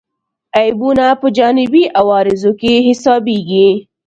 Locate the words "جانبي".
1.37-1.83